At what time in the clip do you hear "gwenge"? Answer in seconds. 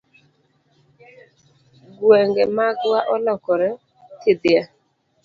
1.97-2.43